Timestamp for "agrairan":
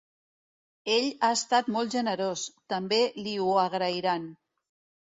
3.69-4.29